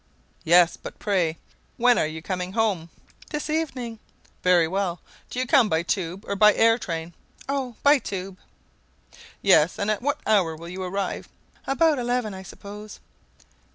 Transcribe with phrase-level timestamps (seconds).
[0.43, 0.77] "Yes.
[0.77, 1.37] But, pray,
[1.77, 2.89] when are you coming home?"
[3.29, 3.99] "This evening."
[4.41, 4.99] "Very well.
[5.29, 7.13] Do you come by tube or by air train?"
[7.47, 8.39] "Oh, by tube."
[9.43, 11.29] "Yes; and at what hour will you arrive?"
[11.67, 12.99] "About eleven, I suppose."